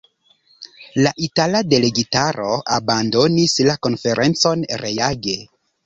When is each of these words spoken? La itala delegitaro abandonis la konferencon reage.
La 1.07 1.11
itala 1.27 1.61
delegitaro 1.75 2.49
abandonis 2.81 3.57
la 3.71 3.79
konferencon 3.89 4.69
reage. 4.87 5.43